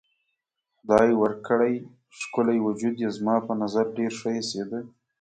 [0.77, 1.73] خدای ورکړی
[2.19, 4.79] ښکلی وجود یې زما په نظر ډېر ښه ایسېده.